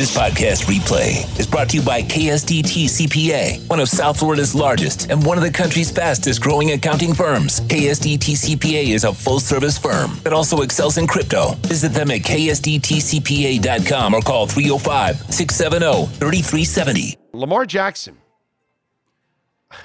[0.00, 5.10] This podcast replay is brought to you by KSDT CPA, one of South Florida's largest
[5.10, 7.60] and one of the country's fastest growing accounting firms.
[7.60, 11.50] KSDT CPA is a full service firm that also excels in crypto.
[11.66, 17.18] Visit them at ksdtcpa.com or call 305 670 3370.
[17.34, 18.16] Lamar Jackson.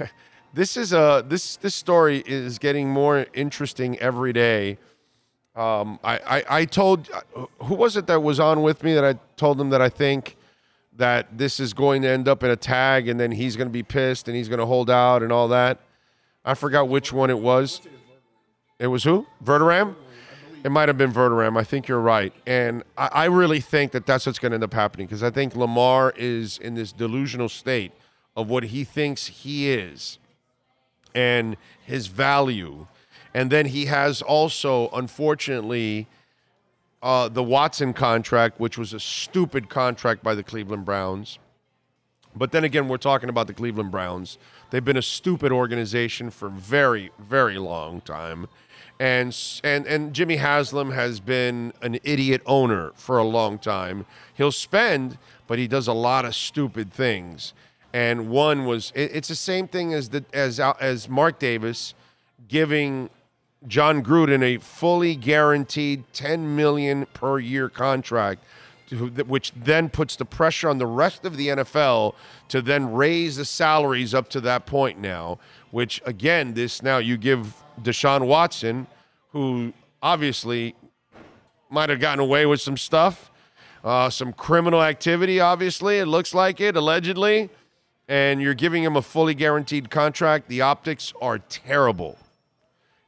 [0.52, 4.76] this is a this this story is getting more interesting every day.
[5.60, 7.10] Um, I, I I told
[7.58, 10.38] who was it that was on with me that I told them that I think
[10.96, 13.72] that this is going to end up in a tag and then he's going to
[13.72, 15.78] be pissed and he's going to hold out and all that.
[16.46, 17.82] I forgot which one it was.
[18.78, 19.26] It was who?
[19.44, 19.96] Verderam?
[20.64, 21.58] It might have been Verderam.
[21.58, 22.32] I think you're right.
[22.46, 25.30] And I, I really think that that's what's going to end up happening because I
[25.30, 27.92] think Lamar is in this delusional state
[28.34, 30.18] of what he thinks he is
[31.14, 32.86] and his value.
[33.34, 36.06] And then he has also, unfortunately,
[37.02, 41.38] uh, the Watson contract, which was a stupid contract by the Cleveland Browns.
[42.34, 44.38] But then again, we're talking about the Cleveland Browns.
[44.70, 48.46] They've been a stupid organization for very, very long time.
[49.00, 54.04] And, and, and Jimmy Haslam has been an idiot owner for a long time.
[54.34, 57.54] He'll spend, but he does a lot of stupid things.
[57.92, 61.94] And one was it, it's the same thing as the as as Mark Davis
[62.46, 63.10] giving
[63.66, 68.42] Jon Gruden a fully guaranteed 10 million per year contract
[68.96, 72.14] which then puts the pressure on the rest of the NFL
[72.48, 75.38] to then raise the salaries up to that point now,
[75.70, 78.86] which again, this now you give Deshaun Watson,
[79.30, 79.72] who
[80.02, 80.74] obviously
[81.70, 83.30] might have gotten away with some stuff,
[83.84, 85.98] uh, some criminal activity, obviously.
[85.98, 87.48] It looks like it, allegedly.
[88.08, 90.48] And you're giving him a fully guaranteed contract.
[90.48, 92.18] The optics are terrible.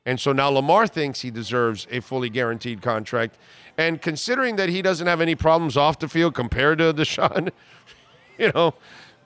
[0.04, 3.38] And so now Lamar thinks he deserves a fully guaranteed contract.
[3.78, 7.50] And considering that he doesn't have any problems off the field compared to Deshaun,
[8.38, 8.74] you know,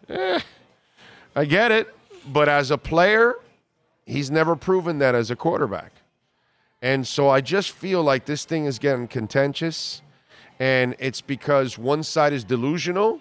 [0.08, 0.40] eh,
[1.34, 1.94] I get it.
[2.28, 3.36] But as a player,
[4.04, 5.92] he's never proven that as a quarterback.
[6.82, 10.02] And so I just feel like this thing is getting contentious.
[10.58, 13.20] And it's because one side is delusional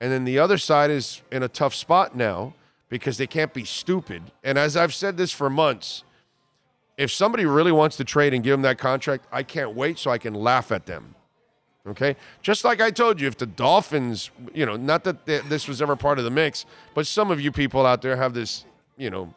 [0.00, 2.52] and then the other side is in a tough spot now
[2.88, 4.22] because they can't be stupid.
[4.42, 6.04] And as I've said this for months,
[6.96, 10.10] if somebody really wants to trade and give them that contract, I can't wait so
[10.10, 11.14] I can laugh at them.
[11.86, 12.16] Okay?
[12.40, 15.96] Just like I told you, if the Dolphins, you know, not that this was ever
[15.96, 18.64] part of the mix, but some of you people out there have this,
[18.96, 19.34] you know,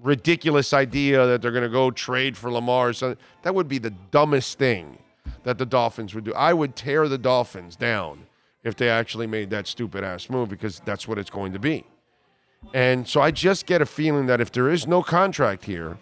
[0.00, 2.92] ridiculous idea that they're going to go trade for Lamar.
[2.92, 4.98] So that would be the dumbest thing
[5.44, 6.32] that the Dolphins would do.
[6.34, 8.26] I would tear the Dolphins down
[8.64, 11.84] if they actually made that stupid ass move because that's what it's going to be.
[12.72, 15.98] And so I just get a feeling that if there is no contract here,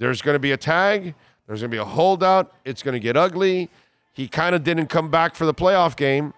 [0.00, 1.14] there's going to be a tag,
[1.46, 3.68] there's going to be a holdout, it's going to get ugly.
[4.12, 6.34] He kind of didn't come back for the playoff game.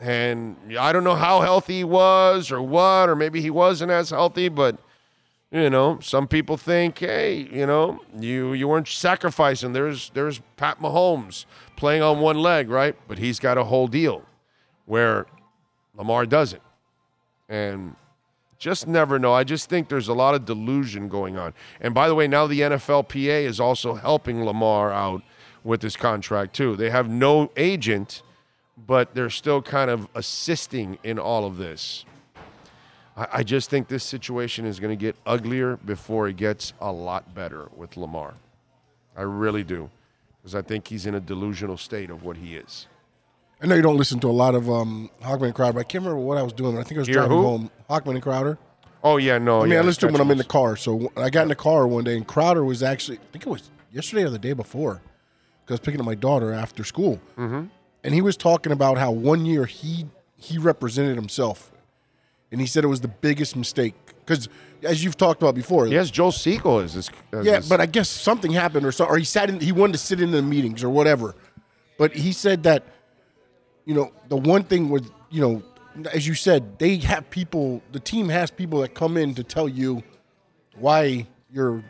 [0.00, 4.10] And I don't know how healthy he was or what, or maybe he wasn't as
[4.10, 4.76] healthy, but
[5.52, 9.72] you know, some people think, hey, you know, you you weren't sacrificing.
[9.72, 11.44] There's there's Pat Mahomes
[11.76, 12.96] playing on one leg, right?
[13.06, 14.24] But he's got a whole deal
[14.84, 15.26] where
[15.96, 16.62] Lamar doesn't.
[17.48, 17.94] And
[18.64, 19.34] just never know.
[19.34, 21.52] I just think there's a lot of delusion going on.
[21.82, 25.22] And by the way, now the NFLPA is also helping Lamar out
[25.64, 26.74] with his contract too.
[26.74, 28.22] They have no agent,
[28.86, 32.06] but they're still kind of assisting in all of this.
[33.18, 36.90] I, I just think this situation is going to get uglier before it gets a
[36.90, 38.32] lot better with Lamar.
[39.14, 39.90] I really do.
[40.40, 42.86] Because I think he's in a delusional state of what he is.
[43.64, 45.84] I know you don't listen to a lot of um, Hochman and Crowder, but I
[45.84, 46.74] can't remember what I was doing.
[46.74, 47.42] But I think I was driving who?
[47.42, 47.70] home.
[47.88, 48.58] Hochman and Crowder.
[49.02, 49.60] Oh yeah, no.
[49.60, 50.76] I mean, yeah, I listen to him when I'm in the car.
[50.76, 53.48] So I got in the car one day, and Crowder was actually, I think it
[53.48, 55.00] was yesterday or the day before,
[55.62, 57.64] because I was picking up my daughter after school, mm-hmm.
[58.04, 61.72] and he was talking about how one year he he represented himself,
[62.52, 63.94] and he said it was the biggest mistake
[64.26, 64.46] because,
[64.82, 67.10] as you've talked about before, Yes, Joel Segal is this.
[67.32, 69.72] as yeah, this- but I guess something happened or so, or he sat in, he
[69.72, 71.34] wanted to sit in the meetings or whatever.
[71.96, 72.82] But he said that,
[73.84, 75.62] you know, the one thing was, you know,
[76.12, 79.68] as you said, they have people, the team has people that come in to tell
[79.68, 80.02] you
[80.76, 81.84] why you're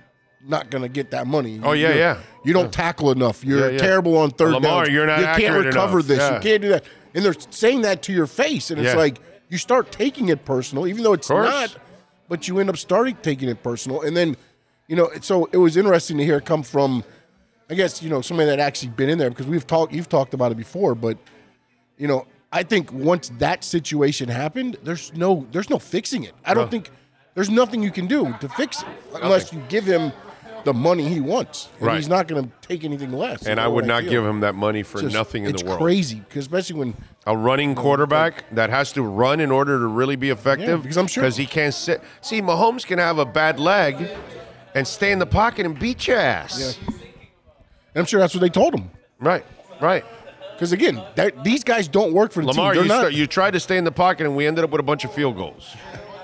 [0.46, 1.58] not going to get that money.
[1.62, 2.18] Oh, yeah, You're- yeah.
[2.44, 3.42] You don't tackle enough.
[3.42, 3.78] You're Yeah, yeah.
[3.78, 4.94] terrible on third Lamar, downs.
[4.94, 6.06] you're not You can't recover enough.
[6.08, 6.18] this.
[6.18, 6.34] Yeah.
[6.34, 6.84] You can't do that.
[7.14, 8.98] And they're saying that to your face, and it's Yeah.
[8.98, 11.76] like you start taking it personal, even though it's not
[12.28, 14.00] but you end up starting taking it personal.
[14.00, 14.34] And then,
[14.88, 17.04] you know, so it was interesting to hear it come from,
[17.70, 20.32] I guess, you know, somebody that actually been in there because we've talked, you've talked
[20.34, 21.16] about it before, but,
[21.98, 26.34] you know, I think once that situation happened, there's no, there's no fixing it.
[26.44, 26.70] I don't No.
[26.70, 26.90] think
[27.34, 28.88] there's nothing you can do to fix it
[29.22, 30.12] unless you give him
[30.64, 31.68] the money he wants.
[31.78, 31.96] And Right.
[31.96, 33.46] he's not going to take anything less.
[33.46, 35.76] And I would not give him that money for nothing in the world.
[35.78, 36.94] It's crazy because especially when
[37.26, 40.68] A running oh, quarterback that has to run in order to really be effective.
[40.68, 42.02] Yeah, because I'm sure- because he can't sit.
[42.22, 44.08] See, Mahomes can have a bad leg
[44.74, 46.78] and stay in the pocket and beat your ass.
[46.86, 46.94] and
[47.96, 48.90] I'm sure that's what they told him.
[49.18, 49.44] Right,
[49.80, 50.04] right.
[50.54, 51.02] Because again,
[51.42, 52.82] these guys don't work for the Lamar, team.
[52.82, 53.00] you, They're not.
[53.02, 55.04] start, you tried to stay in the pocket, and we ended up with a bunch
[55.04, 55.74] of field goals.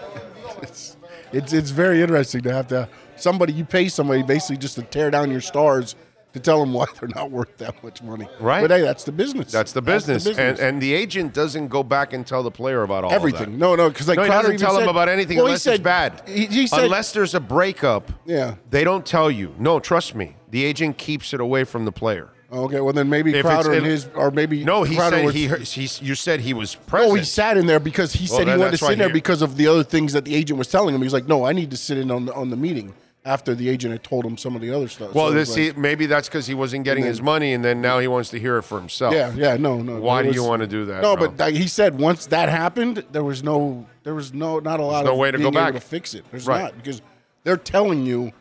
[0.63, 0.97] it's,
[1.33, 5.11] it's it's very interesting to have to somebody you pay somebody basically just to tear
[5.11, 5.95] down your stars
[6.33, 8.29] to tell them why they're not worth that much money.
[8.39, 8.61] Right.
[8.61, 9.51] But hey, that's the business.
[9.51, 13.05] That's the business, And, and the agent doesn't go back and tell the player about
[13.05, 13.59] all of everything.
[13.59, 15.51] No, no, because like No, he Crowder doesn't tell said, them about anything well, he
[15.51, 16.23] unless said, it's bad.
[16.27, 18.55] He, he said, unless there's a breakup, yeah.
[18.71, 19.55] they don't tell you.
[19.59, 20.37] No, trust me.
[20.51, 22.31] The agent keeps it away from the player.
[22.53, 25.25] Okay, well then maybe If Crowder it's- and his, or maybe No, he Crowder said
[25.27, 25.83] was, he, heard- he.
[26.05, 27.13] You said he was present.
[27.13, 28.93] Oh, he sat in there because he Well, said he then wanted to that's sit
[28.95, 31.01] in there he- because of the other things that the agent was telling him.
[31.03, 32.93] He's like, no, I need to sit in on the on the meeting
[33.25, 35.15] after the agent had told him some of the other stuff.
[35.15, 37.81] Well, So this like- he, maybe that's because he wasn't getting his money, and then
[37.81, 39.15] now he wants to hear it for himself.
[39.15, 40.01] yeah, yeah, no, no.
[40.01, 41.03] Why do you want to do that?
[41.03, 41.29] No, bro?
[41.29, 44.85] but like, he said once that happened, there was no, there was no, not a
[44.85, 45.75] lot no of way to being go back.
[45.75, 46.25] to fix it.
[46.33, 46.63] There's Right.
[46.63, 47.01] not because
[47.45, 48.33] they're telling you,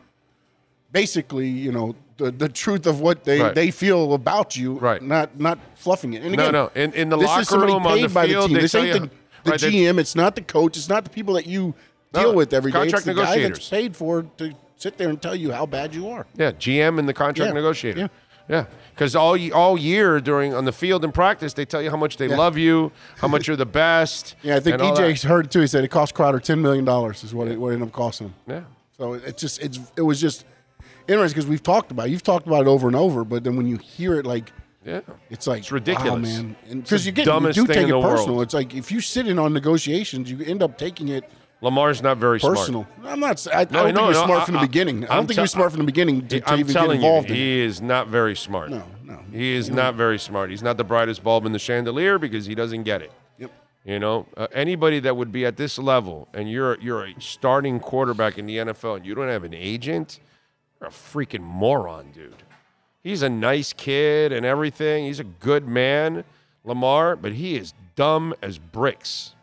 [0.92, 3.54] basically, you know, the, the truth of what they, Right.
[3.54, 5.02] they feel about you, Right.
[5.02, 6.22] Not not fluffing it.
[6.22, 6.70] And No, again, no.
[6.74, 8.54] In- in the this locker room, on the by field, the team.
[8.54, 9.10] they This ain't you- the,
[9.44, 9.98] the right, GM.
[9.98, 10.76] It's not the coach.
[10.76, 11.74] It's not the people that you
[12.14, 12.82] No, deal with every day.
[12.88, 16.08] it's the guy that's paid for to sit there and tell you how bad you
[16.10, 16.26] are.
[16.36, 17.98] Yeah, GM and the contract Yeah, negotiator.
[18.00, 18.08] yeah.
[18.48, 18.64] Yeah,
[18.94, 22.16] because all all year during on the field and practice, they tell you how much
[22.16, 22.36] they Yeah.
[22.36, 24.34] love you, how much you're the best.
[24.42, 25.60] Yeah, I think and EJ heard it too.
[25.60, 27.92] He said it cost Crowder ten million dollars is what it, what it ended up
[27.94, 28.34] costing him.
[28.48, 28.60] Yeah,
[28.96, 30.44] So it's just it's it was just
[31.08, 32.10] interesting because we've talked about it.
[32.10, 34.52] you've talked about it over and over, but then when you hear it like
[34.84, 35.00] yeah.
[35.28, 36.36] it's like It's ridiculous.
[36.38, 36.56] wow, man.
[36.80, 38.16] Because you get you do take it the world.
[38.16, 38.40] personal.
[38.40, 41.30] It's like if you sit in on negotiations, you end up taking it
[41.62, 42.86] Lamar's not very personal.
[42.96, 43.12] smart.
[43.12, 43.46] I'm not.
[43.52, 45.04] I, No, don't think no, he was no, smart I- from the I- beginning.
[45.08, 47.06] I don't think he was smart from the beginning to, to I'm even telling get
[47.06, 48.70] involved you, in he is not very smart.
[48.70, 49.18] No, no.
[49.30, 50.48] He is not very smart.
[50.48, 53.12] He's not the brightest bulb in the chandelier because he doesn't get it.
[53.38, 53.50] Yep.
[53.84, 57.78] You know, uh, anybody that would be at this level and you're you're a starting
[57.78, 60.20] quarterback in the NFL and you don't have an agent,
[60.80, 62.42] you're a freaking moron, dude.
[63.02, 65.04] He's a nice kid and everything.
[65.04, 66.24] He's a good man,
[66.64, 69.34] Lamar, but he is dumb as bricks.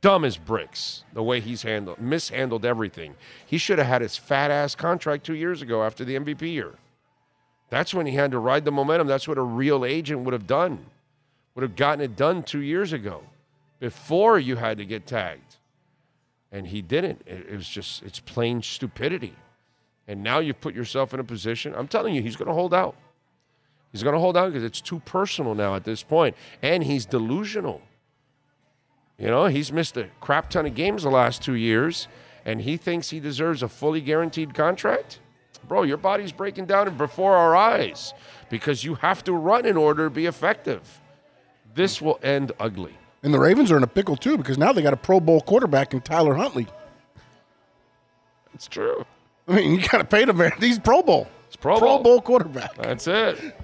[0.00, 1.04] Dumb as bricks.
[1.12, 3.14] The way he's handled, mishandled everything.
[3.46, 6.74] He should have had his fat ass contract two years ago after the MVP year.
[7.68, 9.06] That's when he had to ride the momentum.
[9.06, 10.86] That's what a real agent would have done.
[11.54, 13.22] Would have gotten it done two years ago,
[13.78, 15.56] before you had to get tagged.
[16.50, 17.22] And he didn't.
[17.26, 19.34] It, was just, it's plain stupidity.
[20.10, 21.72] And now you've put yourself in a position.
[21.72, 22.96] I'm telling you, he's going to hold out.
[23.92, 26.34] He's going to hold out because it's too personal now at this point.
[26.62, 27.80] And he's delusional.
[29.18, 32.08] You know, he's missed a crap ton of games the last two years,
[32.44, 35.20] and he thinks he deserves a fully guaranteed contract.
[35.68, 38.12] Bro, your body's breaking down before our eyes
[38.48, 41.00] because you have to run in order to be effective.
[41.76, 42.96] This will end ugly.
[43.22, 45.40] And the Ravens are in a pickle too because now they got a Pro Bowl
[45.40, 46.66] quarterback in Tyler Huntley.
[48.54, 49.06] It's true.
[49.48, 50.40] I mean, you got to pay them.
[50.58, 51.28] He's Pro Bowl.
[51.48, 52.02] It's Pro Pro Bowl.
[52.02, 52.74] Bowl quarterback.
[52.76, 53.56] That's it.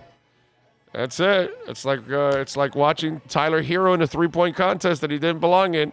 [0.93, 1.57] That's it.
[1.69, 5.19] It's like uh, it's like watching Tyler Herro in a three point contest that he
[5.19, 5.93] didn't belong in.